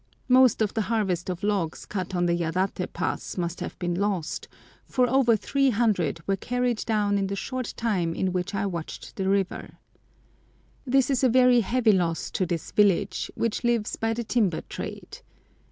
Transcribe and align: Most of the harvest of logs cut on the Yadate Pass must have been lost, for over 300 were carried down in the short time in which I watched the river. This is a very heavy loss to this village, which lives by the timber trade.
Most 0.27 0.63
of 0.63 0.73
the 0.73 0.81
harvest 0.89 1.29
of 1.29 1.43
logs 1.43 1.85
cut 1.85 2.15
on 2.15 2.25
the 2.25 2.33
Yadate 2.33 2.91
Pass 2.91 3.37
must 3.37 3.59
have 3.59 3.77
been 3.77 3.93
lost, 3.93 4.47
for 4.83 5.07
over 5.07 5.35
300 5.35 6.21
were 6.27 6.35
carried 6.35 6.83
down 6.87 7.19
in 7.19 7.27
the 7.27 7.35
short 7.35 7.75
time 7.77 8.15
in 8.15 8.33
which 8.33 8.55
I 8.55 8.65
watched 8.65 9.15
the 9.15 9.29
river. 9.29 9.77
This 10.87 11.11
is 11.11 11.23
a 11.23 11.29
very 11.29 11.59
heavy 11.59 11.91
loss 11.91 12.31
to 12.31 12.47
this 12.47 12.71
village, 12.71 13.29
which 13.35 13.63
lives 13.63 13.95
by 13.95 14.15
the 14.15 14.23
timber 14.23 14.61
trade. 14.61 15.19